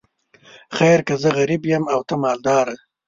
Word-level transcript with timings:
خیر 0.75 0.99
که 1.07 1.15
زه 1.21 1.29
غریب 1.37 1.61
یم 1.71 1.83
او 1.93 2.01
ته 2.07 2.15
مالداره. 2.21 2.75